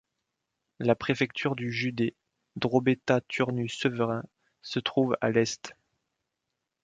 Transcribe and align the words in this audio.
La 0.79 0.95
préfecture 0.95 1.55
du 1.55 1.71
județ, 1.71 2.15
Drobeta 2.55 3.21
Turnu-Severin 3.27 4.23
se 4.63 4.79
trouve 4.79 5.15
à 5.21 5.29
l'est. 5.29 5.75